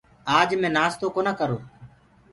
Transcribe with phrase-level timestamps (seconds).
[0.37, 1.57] آج مينٚ نآستو ڪونآ ڪرو۔